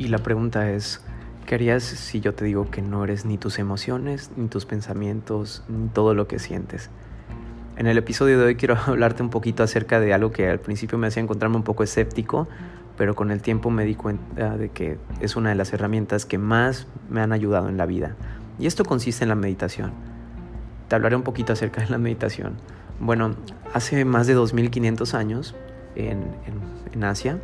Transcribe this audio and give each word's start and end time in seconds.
Y 0.00 0.08
la 0.08 0.16
pregunta 0.16 0.70
es, 0.70 1.02
¿qué 1.44 1.56
harías 1.56 1.82
si 1.82 2.20
yo 2.20 2.32
te 2.32 2.46
digo 2.46 2.70
que 2.70 2.80
no 2.80 3.04
eres 3.04 3.26
ni 3.26 3.36
tus 3.36 3.58
emociones, 3.58 4.30
ni 4.34 4.48
tus 4.48 4.64
pensamientos, 4.64 5.62
ni 5.68 5.88
todo 5.88 6.14
lo 6.14 6.26
que 6.26 6.38
sientes? 6.38 6.88
En 7.76 7.86
el 7.86 7.98
episodio 7.98 8.38
de 8.38 8.46
hoy 8.46 8.56
quiero 8.56 8.78
hablarte 8.86 9.22
un 9.22 9.28
poquito 9.28 9.62
acerca 9.62 10.00
de 10.00 10.14
algo 10.14 10.32
que 10.32 10.48
al 10.48 10.58
principio 10.58 10.96
me 10.96 11.08
hacía 11.08 11.22
encontrarme 11.22 11.56
un 11.56 11.64
poco 11.64 11.82
escéptico, 11.82 12.48
pero 12.96 13.14
con 13.14 13.30
el 13.30 13.42
tiempo 13.42 13.68
me 13.68 13.84
di 13.84 13.94
cuenta 13.94 14.56
de 14.56 14.70
que 14.70 14.96
es 15.20 15.36
una 15.36 15.50
de 15.50 15.54
las 15.54 15.70
herramientas 15.74 16.24
que 16.24 16.38
más 16.38 16.86
me 17.10 17.20
han 17.20 17.34
ayudado 17.34 17.68
en 17.68 17.76
la 17.76 17.84
vida. 17.84 18.16
Y 18.58 18.66
esto 18.66 18.86
consiste 18.86 19.24
en 19.24 19.28
la 19.28 19.34
meditación. 19.34 19.92
Te 20.88 20.94
hablaré 20.94 21.14
un 21.14 21.24
poquito 21.24 21.52
acerca 21.52 21.82
de 21.82 21.90
la 21.90 21.98
meditación. 21.98 22.54
Bueno, 23.00 23.36
hace 23.74 24.06
más 24.06 24.26
de 24.26 24.32
2500 24.32 25.12
años, 25.12 25.54
en, 25.94 26.24
en 26.90 27.04
Asia, 27.04 27.38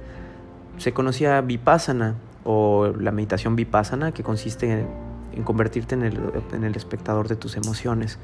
se 0.78 0.94
conocía 0.94 1.42
Vipassana 1.42 2.16
o 2.46 2.92
la 2.98 3.10
meditación 3.10 3.56
Vipassana, 3.56 4.12
que 4.12 4.22
consiste 4.22 4.86
en, 5.34 5.42
convertirte 5.42 5.94
en 5.94 6.04
el, 6.04 6.18
en 6.52 6.64
el 6.64 6.76
espectador 6.76 7.28
de 7.28 7.36
tus 7.36 7.56
emociones. 7.56 8.18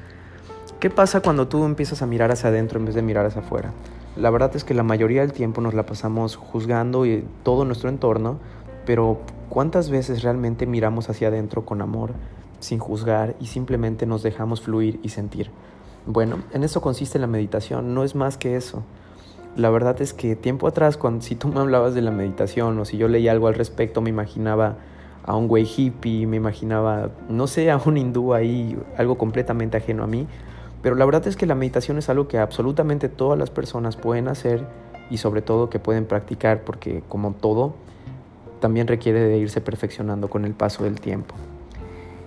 ¿Qué 0.79 0.89
pasa 0.89 1.21
cuando 1.21 1.47
tú 1.47 1.63
empiezas 1.65 2.01
a 2.01 2.07
mirar 2.07 2.31
hacia 2.31 2.49
adentro 2.49 2.79
en 2.79 2.85
vez 2.85 2.95
de 2.95 3.01
mirar 3.01 3.25
hacia 3.25 3.41
afuera? 3.41 3.71
La 4.15 4.29
verdad 4.29 4.55
es 4.55 4.63
que 4.63 4.73
la 4.73 4.83
mayoría 4.83 5.21
del 5.21 5.33
tiempo 5.33 5.61
nos 5.61 5.73
la 5.73 5.85
pasamos 5.85 6.35
juzgando 6.35 7.05
y 7.05 7.25
todo 7.43 7.65
nuestro 7.65 7.89
entorno, 7.89 8.39
pero 8.85 9.21
¿cuántas 9.49 9.89
veces 9.89 10.23
realmente 10.23 10.65
miramos 10.65 11.09
hacia 11.09 11.29
adentro 11.29 11.65
con 11.65 11.81
amor, 11.81 12.13
sin 12.59 12.79
juzgar 12.79 13.35
y 13.39 13.47
simplemente 13.47 14.05
nos 14.05 14.23
dejamos 14.23 14.61
fluir 14.61 14.99
y 15.03 15.09
sentir? 15.09 15.51
Bueno, 16.05 16.39
en 16.51 16.63
eso 16.63 16.81
consiste 16.81 17.17
la 17.17 17.27
meditación, 17.27 17.93
no 17.93 18.03
es 18.03 18.13
más 18.13 18.37
que 18.37 18.55
eso. 18.55 18.83
La 19.55 19.69
verdad 19.69 20.01
es 20.01 20.13
que 20.13 20.35
tiempo 20.35 20.67
atrás, 20.67 20.97
cuando 20.97 21.23
si 21.23 21.35
tú 21.35 21.47
me 21.47 21.59
hablabas 21.59 21.93
de 21.93 22.01
la 22.01 22.09
meditación 22.09 22.79
o 22.79 22.85
si 22.85 22.97
yo 22.97 23.07
leía 23.07 23.31
algo 23.31 23.47
al 23.47 23.53
respecto, 23.53 24.01
me 24.01 24.09
imaginaba 24.09 24.77
a 25.25 25.35
un 25.35 25.47
güey 25.47 25.65
hippie, 25.65 26.25
me 26.25 26.37
imaginaba, 26.37 27.11
no 27.29 27.45
sé, 27.45 27.69
a 27.69 27.77
un 27.77 27.97
hindú 27.97 28.33
ahí, 28.33 28.77
algo 28.97 29.17
completamente 29.17 29.77
ajeno 29.77 30.03
a 30.03 30.07
mí. 30.07 30.27
Pero 30.81 30.95
la 30.95 31.05
verdad 31.05 31.27
es 31.27 31.37
que 31.37 31.45
la 31.45 31.55
meditación 31.55 31.97
es 31.97 32.09
algo 32.09 32.27
que 32.27 32.39
absolutamente 32.39 33.09
todas 33.09 33.37
las 33.37 33.51
personas 33.51 33.95
pueden 33.95 34.27
hacer 34.27 34.65
y 35.09 35.17
sobre 35.17 35.41
todo 35.41 35.69
que 35.69 35.79
pueden 35.79 36.05
practicar 36.05 36.63
porque 36.63 37.03
como 37.07 37.33
todo, 37.33 37.75
también 38.59 38.87
requiere 38.87 39.19
de 39.19 39.37
irse 39.37 39.61
perfeccionando 39.61 40.29
con 40.29 40.45
el 40.45 40.53
paso 40.53 40.83
del 40.83 40.99
tiempo. 40.99 41.35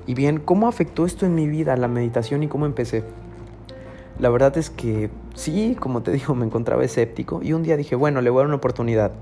Y 0.06 0.14
bien, 0.14 0.38
¿cómo 0.38 0.68
afectó 0.68 1.05
esto 1.05 1.27
en 1.27 1.34
mi 1.34 1.48
vida, 1.48 1.77
la 1.77 1.88
meditación 1.88 2.44
y 2.44 2.48
cómo 2.48 2.66
empecé? 2.66 3.02
La 4.20 4.30
verdad 4.30 4.56
es 4.56 4.70
que 4.70 5.11
sí, 5.37 5.77
como 5.79 6.03
te 6.03 6.11
digo, 6.12 6.34
me 6.34 6.45
encontraba 6.45 6.84
escéptico 6.84 7.41
y 7.42 7.53
un 7.53 7.62
día 7.62 7.77
dije, 7.77 7.95
bueno, 7.95 8.20
le 8.20 8.31
voy 8.31 8.41
a 8.41 8.42
dar 8.42 8.47
una 8.48 8.56
oportunidad. 8.56 9.12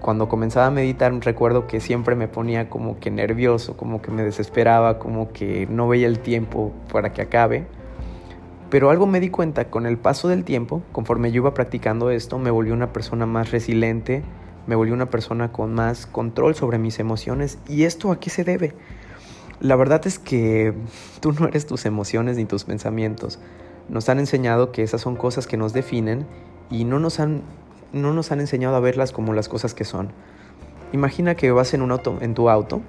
Cuando 0.00 0.28
comenzaba 0.28 0.66
a 0.66 0.70
meditar 0.70 1.12
recuerdo 1.24 1.66
que 1.66 1.80
siempre 1.80 2.14
me 2.14 2.28
ponía 2.28 2.70
como 2.70 3.00
que 3.00 3.10
nervioso, 3.10 3.76
como 3.76 4.02
que 4.02 4.12
me 4.12 4.22
desesperaba, 4.22 5.00
como 5.00 5.32
que 5.32 5.66
no 5.68 5.88
veía 5.88 6.06
el 6.06 6.20
tiempo 6.20 6.72
para 6.92 7.12
que 7.12 7.22
acabe. 7.22 7.66
Pero 8.70 8.90
algo 8.90 9.06
me 9.06 9.20
di 9.20 9.30
cuenta 9.30 9.70
con 9.70 9.86
el 9.86 9.96
paso 9.96 10.28
del 10.28 10.44
tiempo, 10.44 10.82
conforme 10.92 11.32
yo 11.32 11.42
iba 11.42 11.54
practicando 11.54 12.10
esto, 12.10 12.38
me 12.38 12.50
volví 12.50 12.70
una 12.70 12.92
persona 12.92 13.24
más 13.26 13.50
resiliente, 13.50 14.22
me 14.66 14.76
volví 14.76 14.92
una 14.92 15.08
persona 15.08 15.50
con 15.50 15.74
más 15.74 16.06
control 16.06 16.54
sobre 16.54 16.78
mis 16.78 16.98
emociones. 16.98 17.58
¿Y 17.68 17.84
esto 17.84 18.12
a 18.12 18.20
qué 18.20 18.30
se 18.30 18.44
debe? 18.44 18.74
La 19.60 19.76
verdad 19.76 20.06
es 20.06 20.18
que 20.18 20.74
tú 21.20 21.32
no 21.32 21.48
eres 21.48 21.66
tus 21.66 21.86
emociones 21.86 22.36
ni 22.36 22.44
tus 22.44 22.64
pensamientos 22.64 23.40
nos 23.88 24.08
han 24.08 24.18
enseñado 24.18 24.72
que 24.72 24.82
esas 24.82 25.00
son 25.00 25.16
cosas 25.16 25.46
que 25.46 25.56
nos 25.56 25.72
definen 25.72 26.26
y 26.70 26.84
no 26.84 26.98
nos 26.98 27.20
han, 27.20 27.42
no 27.92 28.12
nos 28.12 28.32
han 28.32 28.40
enseñado 28.40 28.76
a 28.76 28.80
verlas 28.80 29.12
como 29.12 29.32
las 29.32 29.48
cosas 29.48 29.74
que 29.74 29.84
son. 29.84 30.10
Imagina 30.92 31.34
que 31.34 31.50
vas 31.50 31.74
en, 31.74 31.82
un 31.82 31.92
auto, 31.92 32.18
en 32.20 32.34
tu 32.34 32.48
auto 32.48 32.82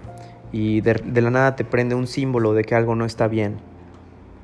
y 0.52 0.82
de, 0.82 0.94
de 0.94 1.22
la 1.22 1.32
nada 1.32 1.56
te 1.56 1.66
prende 1.66 1.96
un 1.96 2.08
símbolo 2.08 2.54
de 2.54 2.64
que 2.64 2.76
algo 2.76 2.96
no 2.96 3.06
está 3.06 3.28
bien 3.28 3.58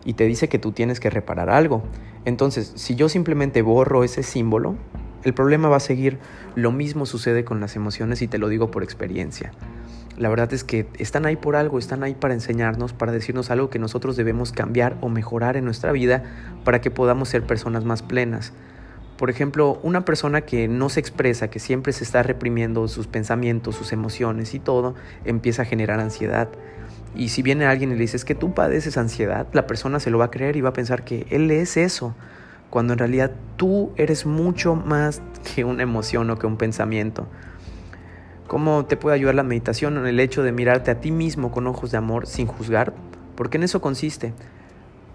y 0.06 0.14
te 0.14 0.26
dice 0.26 0.50
que 0.50 0.60
tú 0.60 0.72
tienes 0.72 1.00
que 1.00 1.10
reparar 1.10 1.50
algo. 1.50 1.84
Entonces, 2.26 2.74
si 2.76 2.96
yo 2.96 3.10
simplemente 3.10 3.62
borro 3.62 4.04
ese 4.04 4.24
símbolo, 4.24 4.76
el 5.24 5.34
problema 5.34 5.70
va 5.70 5.78
a 5.78 5.82
seguir. 5.82 6.20
Lo 6.56 6.72
mismo 6.72 7.06
sucede 7.06 7.46
con 7.46 7.60
las 7.60 7.76
emociones 7.76 8.22
y 8.22 8.28
te 8.28 8.38
lo 8.38 8.50
digo 8.50 8.72
por 8.72 8.84
experiencia. 8.84 9.52
La 10.18 10.30
verdad 10.30 10.54
es 10.54 10.64
que 10.64 10.88
están 11.00 11.26
ahí 11.26 11.36
por 11.36 11.56
algo, 11.56 11.80
están 11.80 12.04
ahí 12.04 12.14
para 12.14 12.36
enseñarnos, 12.36 12.94
para 12.94 13.12
decirnos 13.12 13.50
algo 13.50 13.70
que 13.70 13.80
nosotros 13.80 14.16
debemos 14.16 14.52
cambiar 14.52 14.96
o 15.02 15.10
mejorar 15.10 15.58
en 15.58 15.66
nuestra 15.66 15.92
vida 15.92 16.24
para 16.64 16.82
que 16.82 16.92
podamos 16.92 17.30
ser 17.30 17.44
personas 17.44 17.84
más 17.84 18.04
plenas. 18.04 18.54
Por 19.18 19.30
ejemplo, 19.30 19.80
una 19.84 20.06
persona 20.06 20.42
que 20.42 20.68
no 20.68 20.90
se 20.90 21.00
expresa, 21.00 21.50
que 21.50 21.60
siempre 21.60 21.94
se 21.94 22.04
está 22.04 22.22
reprimiendo 22.22 22.88
sus 22.88 23.08
pensamientos, 23.08 23.76
sus 23.76 23.92
emociones 23.92 24.54
y 24.54 24.60
todo, 24.60 24.94
empieza 25.26 25.64
a 25.64 25.66
generar 25.66 26.00
ansiedad. 26.00 26.50
Y 27.16 27.30
si 27.30 27.42
viene 27.42 27.66
alguien 27.66 27.92
y 27.92 27.96
le 27.96 28.02
dices 28.02 28.26
que 28.26 28.36
tú 28.36 28.54
padeces 28.54 28.98
ansiedad, 28.98 29.48
la 29.54 29.66
persona 29.66 30.00
se 30.00 30.12
lo 30.12 30.18
va 30.18 30.26
a 30.26 30.32
creer 30.32 30.58
y 30.58 30.62
va 30.62 30.70
a 30.70 30.74
pensar 30.74 31.04
que 31.04 31.26
él 31.30 31.50
es 31.52 31.78
eso, 31.78 32.16
cuando 32.70 32.94
en 32.94 33.00
realidad 33.00 33.32
tú 33.56 33.92
eres 33.98 34.26
mucho 34.26 34.76
más 34.76 35.22
que 35.56 35.64
una 35.64 35.84
emoción 35.84 36.30
o 36.30 36.38
que 36.38 36.48
un 36.48 36.58
pensamiento. 36.58 37.28
¿Cómo 38.54 38.86
te 38.86 38.98
puede 38.98 39.16
ayudar 39.16 39.34
la 39.34 39.42
meditación 39.42 39.98
en 39.98 40.06
el 40.06 40.20
hecho 40.20 40.44
de 40.44 40.52
mirarte 40.52 40.92
a 40.92 41.00
ti 41.00 41.10
mismo 41.10 41.50
con 41.50 41.66
ojos 41.66 41.90
de 41.90 41.98
amor 41.98 42.28
sin 42.28 42.46
juzgar? 42.46 42.94
Porque 43.36 43.58
en 43.58 43.64
eso 43.64 43.82
consiste. 43.82 44.36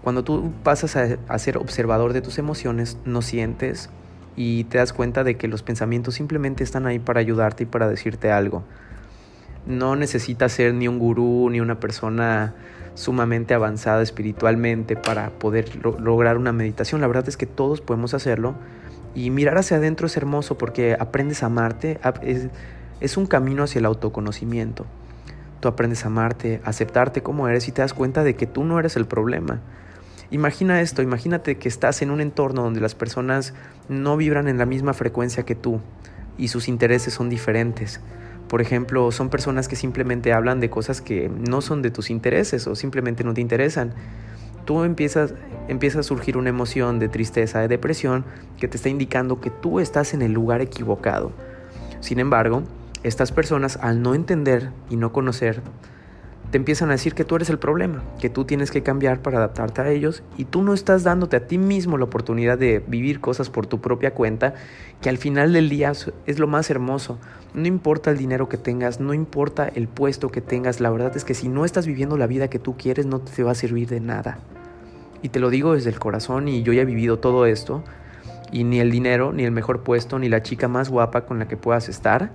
Cuando 0.03 0.25
tú 0.25 0.51
pasas 0.61 0.97
a, 0.97 1.39
ser 1.39 1.57
observador 1.57 2.11
de 2.11 2.19
tus 2.19 2.37
emociones, 2.37 2.97
no 3.05 3.21
sientes 3.21 3.89
y 4.35 4.65
te 4.65 4.79
das 4.79 4.91
cuenta 4.91 5.23
de 5.23 5.37
que 5.37 5.47
los 5.47 5.63
pensamientos 5.63 6.15
simplemente 6.15 6.65
están 6.65 6.85
ahí 6.85 6.99
para 6.99 7.21
ayudarte 7.21 7.63
y 7.63 7.65
para 7.65 7.87
decirte 7.87 8.29
algo. 8.29 8.65
No 9.65 9.95
necesitas 9.95 10.51
ser 10.51 10.73
ni 10.73 10.89
un 10.89 10.99
gurú 10.99 11.49
ni 11.49 11.61
una 11.61 11.79
persona 11.79 12.55
sumamente 12.93 13.53
avanzada 13.53 14.01
espiritualmente 14.01 14.97
para 14.97 15.29
poder 15.29 15.77
lograr 15.77 16.35
una 16.35 16.51
meditación. 16.51 16.99
La 16.99 17.07
verdad 17.07 17.29
es 17.29 17.37
que 17.37 17.45
todos 17.45 17.79
podemos 17.79 18.13
hacerlo 18.13 18.55
y 19.15 19.29
mirar 19.29 19.57
hacia 19.57 19.77
adentro 19.77 20.07
es 20.07 20.17
hermoso 20.17 20.57
porque 20.57 20.97
aprendes 20.99 21.41
a 21.41 21.45
amarte, 21.45 22.01
es 22.21 22.49
un 23.17 23.25
camino 23.25 23.63
hacia 23.63 23.79
el 23.79 23.85
autoconocimiento. 23.85 24.85
Tú 25.59 25.67
aprendes 25.67 26.05
a 26.05 26.07
amarte, 26.07 26.61
a 26.63 26.69
aceptarte 26.69 27.21
como 27.21 27.47
eres 27.47 27.67
y 27.67 27.71
te 27.71 27.81
das 27.81 27.93
cuenta 27.93 28.23
de 28.23 28.35
que 28.35 28.47
tú 28.47 28.63
no 28.63 28.79
eres 28.79 28.95
el 28.95 29.05
problema. 29.05 29.59
Imagina 30.31 30.79
esto, 30.81 31.01
imagínate 31.01 31.57
que 31.57 31.67
estás 31.67 32.01
en 32.01 32.11
un 32.11 32.21
entorno 32.21 32.63
donde 32.63 32.81
las 32.81 32.95
personas 32.95 33.53
no 33.87 34.15
vibran 34.15 34.47
en 34.47 34.57
la 34.57 34.65
misma 34.65 34.93
frecuencia 34.93 35.43
que 35.43 35.55
tú 35.55 35.81
y 36.37 36.49
sus 36.49 36.67
intereses 36.67 37.13
son 37.13 37.29
diferentes. 37.29 37.99
Por 38.47 38.61
ejemplo, 38.61 39.11
son 39.11 39.29
personas 39.29 39.67
que 39.67 39.75
simplemente 39.75 40.33
hablan 40.33 40.59
de 40.59 40.69
cosas 40.69 41.01
que 41.01 41.29
no 41.29 41.61
son 41.61 41.81
de 41.81 41.91
tus 41.91 42.09
intereses 42.09 42.67
o 42.67 42.75
simplemente 42.75 43.23
no 43.23 43.33
te 43.33 43.41
interesan. 43.41 43.93
Tú 44.65 44.83
empiezas, 44.83 45.33
empieza 45.67 45.99
a 45.99 46.03
surgir 46.03 46.37
una 46.37 46.49
emoción 46.49 46.99
de 46.99 47.09
tristeza, 47.09 47.59
de 47.59 47.67
depresión, 47.67 48.23
que 48.57 48.67
te 48.67 48.77
está 48.77 48.89
indicando 48.89 49.41
que 49.41 49.49
tú 49.49 49.79
estás 49.79 50.13
en 50.13 50.21
el 50.21 50.31
lugar 50.31 50.61
equivocado. 50.61 51.31
Sin 52.01 52.19
embargo, 52.19 52.63
estas 53.03 53.31
personas 53.31 53.77
al 53.81 54.01
no 54.01 54.15
entender 54.15 54.71
y 54.89 54.95
no 54.95 55.11
conocer, 55.11 55.61
te 56.51 56.57
empiezan 56.57 56.89
a 56.89 56.93
decir 56.93 57.13
que 57.13 57.25
tú 57.25 57.35
eres 57.35 57.49
el 57.51 57.59
problema, 57.59 58.03
que 58.19 58.29
tú 58.29 58.43
tienes 58.43 58.71
que 58.71 58.81
cambiar 58.81 59.21
para 59.21 59.37
adaptarte 59.37 59.81
a 59.81 59.89
ellos 59.89 60.23
y 60.35 60.45
tú 60.45 60.63
no 60.63 60.73
estás 60.73 61.03
dándote 61.03 61.37
a 61.37 61.45
ti 61.45 61.59
mismo 61.59 61.97
la 61.97 62.05
oportunidad 62.05 62.57
de 62.57 62.83
vivir 62.87 63.19
cosas 63.19 63.51
por 63.51 63.67
tu 63.67 63.81
propia 63.81 64.15
cuenta, 64.15 64.55
que 64.99 65.09
al 65.09 65.17
final 65.17 65.53
del 65.53 65.69
día 65.69 65.91
es 66.25 66.39
lo 66.39 66.47
más 66.47 66.71
hermoso. 66.71 67.19
No 67.53 67.67
importa 67.67 68.09
el 68.09 68.17
dinero 68.17 68.49
que 68.49 68.57
tengas, 68.57 68.99
no 68.99 69.13
importa 69.13 69.67
el 69.67 69.87
puesto 69.87 70.29
que 70.29 70.41
tengas, 70.41 70.79
la 70.79 70.89
verdad 70.89 71.15
es 71.15 71.23
que 71.23 71.35
si 71.35 71.49
no 71.49 71.65
estás 71.65 71.85
viviendo 71.85 72.17
la 72.17 72.25
vida 72.25 72.49
que 72.49 72.59
tú 72.59 72.75
quieres 72.77 73.05
no 73.05 73.19
te 73.19 73.43
va 73.43 73.51
a 73.51 73.55
servir 73.55 73.87
de 73.87 73.99
nada. 73.99 74.39
Y 75.21 75.29
te 75.29 75.39
lo 75.39 75.51
digo 75.51 75.73
desde 75.73 75.91
el 75.91 75.99
corazón 75.99 76.47
y 76.47 76.63
yo 76.63 76.73
ya 76.73 76.81
he 76.81 76.85
vivido 76.85 77.19
todo 77.19 77.45
esto 77.45 77.83
y 78.51 78.63
ni 78.63 78.79
el 78.79 78.89
dinero, 78.89 79.33
ni 79.33 79.43
el 79.43 79.51
mejor 79.51 79.83
puesto, 79.83 80.17
ni 80.17 80.29
la 80.29 80.41
chica 80.41 80.67
más 80.67 80.89
guapa 80.89 81.25
con 81.25 81.37
la 81.37 81.47
que 81.47 81.57
puedas 81.57 81.89
estar, 81.89 82.31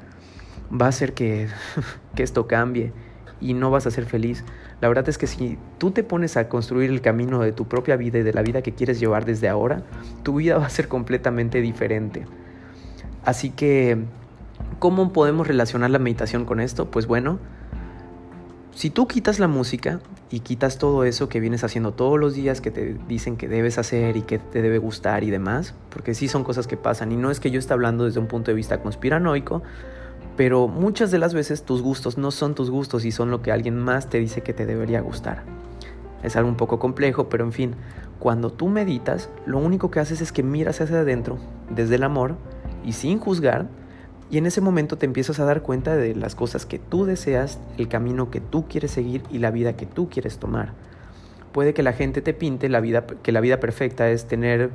va 0.70 0.86
a 0.86 0.88
hacer 0.88 1.14
que, 1.14 1.48
que 2.14 2.22
esto 2.22 2.46
cambie 2.46 2.92
y 3.40 3.54
no 3.54 3.70
vas 3.70 3.86
a 3.86 3.90
ser 3.90 4.06
feliz. 4.06 4.44
La 4.80 4.88
verdad 4.88 5.08
es 5.08 5.18
que 5.18 5.26
si 5.26 5.58
tú 5.78 5.90
te 5.90 6.02
pones 6.02 6.36
a 6.36 6.48
construir 6.48 6.90
el 6.90 7.00
camino 7.00 7.40
de 7.40 7.52
tu 7.52 7.66
propia 7.66 7.96
vida 7.96 8.18
y 8.18 8.22
de 8.22 8.32
la 8.32 8.42
vida 8.42 8.62
que 8.62 8.72
quieres 8.72 9.00
llevar 9.00 9.24
desde 9.24 9.48
ahora, 9.48 9.82
tu 10.22 10.36
vida 10.36 10.58
va 10.58 10.66
a 10.66 10.70
ser 10.70 10.88
completamente 10.88 11.60
diferente. 11.60 12.26
Así 13.24 13.50
que, 13.50 13.98
¿cómo 14.78 15.12
podemos 15.12 15.46
relacionar 15.46 15.90
la 15.90 15.98
meditación 15.98 16.44
con 16.44 16.60
esto? 16.60 16.90
Pues 16.90 17.06
bueno, 17.06 17.38
si 18.74 18.90
tú 18.90 19.06
quitas 19.06 19.38
la 19.38 19.46
música 19.46 20.00
y 20.30 20.40
quitas 20.40 20.78
todo 20.78 21.04
eso 21.04 21.28
que 21.28 21.38
vienes 21.38 21.64
haciendo 21.64 21.92
todos 21.92 22.18
los 22.18 22.34
días 22.34 22.60
que 22.60 22.70
te 22.70 22.96
dicen 23.08 23.36
que 23.36 23.46
debes 23.46 23.78
hacer 23.78 24.16
y 24.16 24.22
que 24.22 24.38
te 24.38 24.62
debe 24.62 24.78
gustar 24.78 25.22
y 25.22 25.30
demás, 25.30 25.74
porque 25.90 26.12
sí 26.12 26.28
son 26.28 26.44
cosas 26.44 26.66
que 26.66 26.76
pasan 26.76 27.12
y 27.12 27.16
no 27.16 27.30
es 27.30 27.40
que 27.40 27.50
yo 27.50 27.58
esté 27.58 27.72
hablando 27.72 28.04
desde 28.04 28.20
un 28.20 28.26
punto 28.26 28.50
de 28.50 28.56
vista 28.56 28.82
conspiranoico, 28.82 29.62
pero 30.36 30.66
muchas 30.68 31.10
de 31.10 31.18
las 31.18 31.34
veces 31.34 31.62
tus 31.62 31.82
gustos 31.82 32.18
no 32.18 32.30
son 32.30 32.54
tus 32.54 32.70
gustos 32.70 33.04
y 33.04 33.12
son 33.12 33.30
lo 33.30 33.42
que 33.42 33.52
alguien 33.52 33.76
más 33.76 34.08
te 34.08 34.18
dice 34.18 34.42
que 34.42 34.52
te 34.52 34.66
debería 34.66 35.00
gustar. 35.00 35.44
Es 36.22 36.36
algo 36.36 36.48
un 36.48 36.56
poco 36.56 36.78
complejo, 36.78 37.28
pero 37.28 37.44
en 37.44 37.52
fin, 37.52 37.74
cuando 38.18 38.50
tú 38.50 38.68
meditas, 38.68 39.28
lo 39.46 39.58
único 39.58 39.90
que 39.90 40.00
haces 40.00 40.20
es 40.20 40.32
que 40.32 40.42
miras 40.42 40.80
hacia 40.80 41.00
adentro, 41.00 41.38
desde 41.70 41.96
el 41.96 42.02
amor, 42.02 42.36
y 42.84 42.92
sin 42.92 43.18
juzgar, 43.18 43.68
Y 44.30 44.38
en 44.38 44.46
ese 44.46 44.62
momento 44.62 44.96
te 44.96 45.04
empiezas 45.06 45.38
a 45.38 45.44
dar 45.44 45.60
cuenta 45.62 45.94
de 45.94 46.16
las 46.16 46.34
cosas 46.34 46.64
que 46.64 46.78
tú 46.78 47.04
deseas, 47.04 47.60
el 47.76 47.88
camino 47.88 48.30
que 48.30 48.40
tú 48.40 48.66
quieres 48.66 48.90
seguir 48.90 49.22
y 49.30 49.38
la 49.38 49.50
vida 49.50 49.76
que 49.76 49.86
tú 49.86 50.08
quieres 50.08 50.38
tomar. 50.38 50.72
Puede 51.52 51.74
que 51.74 51.84
la 51.84 51.92
gente 51.92 52.22
te 52.22 52.32
pinte 52.32 52.68
la 52.70 52.80
vida, 52.80 53.06
que 53.06 53.30
la 53.30 53.40
vida 53.40 53.60
perfecta 53.60 54.08
es 54.08 54.26
tener 54.26 54.70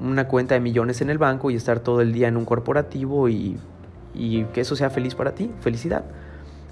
una 0.00 0.28
cuenta 0.28 0.54
de 0.54 0.60
millones 0.60 1.02
en 1.02 1.10
el 1.10 1.18
banco 1.18 1.50
y 1.50 1.56
estar 1.56 1.80
todo 1.80 2.00
el 2.00 2.12
día 2.12 2.28
en 2.28 2.36
un 2.36 2.46
corporativo 2.46 3.28
y, 3.28 3.58
y 4.18 4.44
que 4.46 4.60
eso 4.60 4.76
sea 4.76 4.90
feliz 4.90 5.14
para 5.14 5.34
ti, 5.34 5.50
felicidad. 5.60 6.04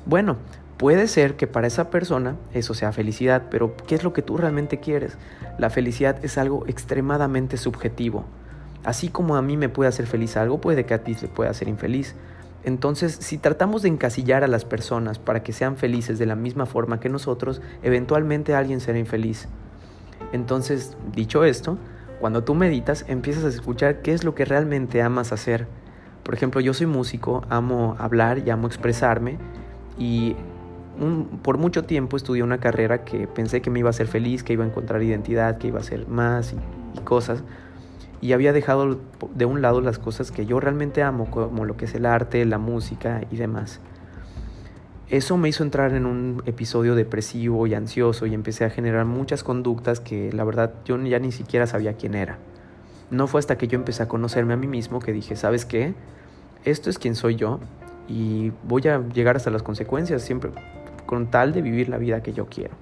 Bueno, 0.04 0.36
puede 0.76 1.08
ser 1.08 1.36
que 1.36 1.46
para 1.46 1.66
esa 1.66 1.88
persona 1.88 2.36
eso 2.52 2.74
sea 2.74 2.92
felicidad, 2.92 3.44
pero 3.50 3.74
¿qué 3.86 3.94
es 3.94 4.04
lo 4.04 4.12
que 4.12 4.22
tú 4.22 4.36
realmente 4.36 4.78
quieres? 4.78 5.16
La 5.58 5.70
felicidad 5.70 6.22
es 6.24 6.36
algo 6.36 6.66
extremadamente 6.66 7.56
subjetivo. 7.56 8.24
Así 8.84 9.08
como 9.08 9.36
a 9.36 9.42
mí 9.42 9.56
me 9.56 9.68
puede 9.68 9.88
hacer 9.88 10.06
feliz 10.06 10.36
algo, 10.36 10.60
puede 10.60 10.84
que 10.84 10.94
a 10.94 11.02
ti 11.02 11.14
te 11.14 11.28
pueda 11.28 11.50
hacer 11.50 11.68
infeliz. 11.68 12.14
Entonces, 12.62 13.16
si 13.20 13.38
tratamos 13.38 13.82
de 13.82 13.88
encasillar 13.88 14.44
a 14.44 14.48
las 14.48 14.64
personas 14.64 15.18
para 15.18 15.42
que 15.42 15.52
sean 15.52 15.76
felices 15.76 16.18
de 16.18 16.26
la 16.26 16.34
misma 16.34 16.66
forma 16.66 17.00
que 17.00 17.08
nosotros, 17.08 17.62
eventualmente 17.82 18.54
alguien 18.54 18.80
será 18.80 18.98
infeliz. 18.98 19.48
Entonces, 20.32 20.96
dicho 21.12 21.44
esto, 21.44 21.78
cuando 22.20 22.44
tú 22.44 22.54
meditas, 22.54 23.04
empiezas 23.08 23.44
a 23.44 23.48
escuchar 23.48 24.02
qué 24.02 24.12
es 24.12 24.24
lo 24.24 24.34
que 24.34 24.44
realmente 24.44 25.02
amas 25.02 25.32
hacer. 25.32 25.66
Por 26.26 26.34
ejemplo, 26.34 26.60
yo 26.60 26.74
soy 26.74 26.88
músico, 26.88 27.44
amo 27.50 27.94
hablar 28.00 28.42
y 28.44 28.50
amo 28.50 28.66
expresarme 28.66 29.38
y 29.96 30.34
por 31.44 31.56
mucho 31.56 31.84
tiempo 31.84 32.16
estudié 32.16 32.42
una 32.42 32.58
carrera 32.58 33.04
que 33.04 33.28
pensé 33.28 33.62
que 33.62 33.70
me 33.70 33.78
iba 33.78 33.88
a 33.88 33.90
hacer 33.90 34.08
feliz, 34.08 34.42
que 34.42 34.52
iba 34.52 34.64
a 34.64 34.66
encontrar 34.66 35.00
identidad, 35.04 35.58
que 35.58 35.68
iba 35.68 35.78
a 35.78 35.82
hacer 35.82 36.08
más 36.08 36.52
y 36.52 37.00
cosas 37.02 37.44
y 38.20 38.32
había 38.32 38.52
dejado 38.52 38.98
de 39.36 39.44
un 39.44 39.62
lado 39.62 39.80
las 39.80 40.00
cosas 40.00 40.32
que 40.32 40.46
yo 40.46 40.58
realmente 40.58 41.00
amo, 41.04 41.30
como 41.30 41.64
lo 41.64 41.76
que 41.76 41.84
es 41.84 41.94
el 41.94 42.04
arte, 42.04 42.44
la 42.44 42.58
música 42.58 43.20
y 43.30 43.36
demás. 43.36 43.80
Eso 45.08 45.36
me 45.36 45.48
hizo 45.48 45.62
entrar 45.62 45.94
en 45.94 46.06
un 46.06 46.42
episodio 46.46 46.96
depresivo 46.96 47.68
y 47.68 47.74
ansioso 47.74 48.26
y 48.26 48.34
empecé 48.34 48.64
a 48.64 48.70
generar 48.70 49.04
muchas 49.04 49.44
conductas 49.44 50.00
que 50.00 50.32
la 50.32 50.42
verdad 50.42 50.74
yo 50.84 51.00
ya 51.02 51.20
ni 51.20 51.30
siquiera 51.30 51.68
sabía 51.68 51.92
quién 51.92 52.16
era. 52.16 52.38
No 53.10 53.26
fue 53.26 53.38
hasta 53.38 53.56
que 53.56 53.68
yo 53.68 53.76
empecé 53.76 54.02
a 54.02 54.08
conocerme 54.08 54.54
a 54.54 54.56
mí 54.56 54.66
mismo 54.66 55.00
que 55.00 55.12
dije, 55.12 55.36
¿sabes 55.36 55.64
qué? 55.64 55.94
Esto 56.64 56.90
es 56.90 56.98
quien 56.98 57.14
soy 57.14 57.36
yo 57.36 57.60
y 58.08 58.52
voy 58.66 58.86
a 58.88 59.00
llegar 59.08 59.36
hasta 59.36 59.50
las 59.50 59.62
consecuencias 59.62 60.22
siempre 60.22 60.50
con 61.06 61.30
tal 61.30 61.52
de 61.52 61.62
vivir 61.62 61.88
la 61.88 61.98
vida 61.98 62.22
que 62.22 62.32
yo 62.32 62.46
quiero. 62.46 62.74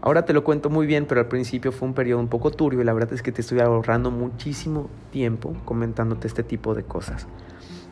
Ahora 0.00 0.24
te 0.24 0.32
lo 0.32 0.44
cuento 0.44 0.70
muy 0.70 0.86
bien, 0.86 1.06
pero 1.06 1.20
al 1.20 1.26
principio 1.26 1.72
fue 1.72 1.88
un 1.88 1.94
periodo 1.94 2.20
un 2.20 2.28
poco 2.28 2.50
turbio 2.50 2.80
y 2.80 2.84
la 2.84 2.92
verdad 2.92 3.12
es 3.12 3.22
que 3.22 3.32
te 3.32 3.40
estoy 3.40 3.60
ahorrando 3.60 4.10
muchísimo 4.10 4.88
tiempo 5.10 5.54
comentándote 5.64 6.28
este 6.28 6.42
tipo 6.42 6.74
de 6.74 6.84
cosas. 6.84 7.26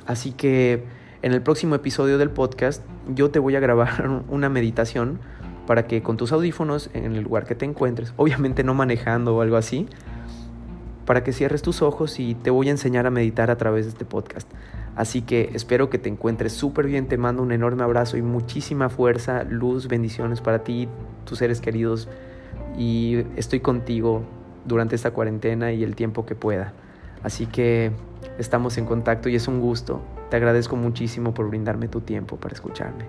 Así 0.06 0.32
que 0.32 0.84
en 1.22 1.32
el 1.32 1.42
próximo 1.42 1.74
episodio 1.74 2.16
del 2.16 2.30
podcast 2.30 2.82
yo 3.12 3.30
te 3.30 3.40
voy 3.40 3.56
a 3.56 3.60
grabar 3.60 4.22
una 4.28 4.48
meditación 4.48 5.18
para 5.66 5.88
que 5.88 6.02
con 6.02 6.16
tus 6.16 6.30
audífonos 6.30 6.90
en 6.94 7.16
el 7.16 7.24
lugar 7.24 7.44
que 7.44 7.56
te 7.56 7.64
encuentres, 7.64 8.14
obviamente 8.16 8.62
no 8.62 8.72
manejando 8.72 9.36
o 9.36 9.40
algo 9.40 9.56
así, 9.56 9.88
para 11.06 11.24
que 11.24 11.32
cierres 11.32 11.62
tus 11.62 11.80
ojos 11.80 12.20
y 12.20 12.34
te 12.34 12.50
voy 12.50 12.68
a 12.68 12.72
enseñar 12.72 13.06
a 13.06 13.10
meditar 13.10 13.50
a 13.50 13.56
través 13.56 13.86
de 13.86 13.92
este 13.92 14.04
podcast. 14.04 14.50
Así 14.96 15.22
que 15.22 15.50
espero 15.54 15.88
que 15.88 15.98
te 15.98 16.08
encuentres 16.08 16.52
súper 16.52 16.86
bien, 16.86 17.06
te 17.06 17.16
mando 17.16 17.42
un 17.42 17.52
enorme 17.52 17.84
abrazo 17.84 18.16
y 18.16 18.22
muchísima 18.22 18.88
fuerza, 18.88 19.44
luz, 19.44 19.88
bendiciones 19.88 20.40
para 20.40 20.64
ti, 20.64 20.88
tus 21.24 21.38
seres 21.38 21.60
queridos 21.60 22.08
y 22.76 23.24
estoy 23.36 23.60
contigo 23.60 24.22
durante 24.64 24.96
esta 24.96 25.12
cuarentena 25.12 25.72
y 25.72 25.84
el 25.84 25.94
tiempo 25.94 26.26
que 26.26 26.34
pueda. 26.34 26.72
Así 27.22 27.46
que 27.46 27.92
estamos 28.38 28.78
en 28.78 28.86
contacto 28.86 29.28
y 29.28 29.36
es 29.36 29.48
un 29.48 29.60
gusto. 29.60 30.02
Te 30.30 30.36
agradezco 30.36 30.76
muchísimo 30.76 31.34
por 31.34 31.48
brindarme 31.48 31.88
tu 31.88 32.00
tiempo 32.00 32.36
para 32.36 32.54
escucharme. 32.54 33.04